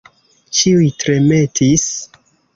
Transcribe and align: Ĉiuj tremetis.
Ĉiuj 0.59 0.87
tremetis. 1.03 1.87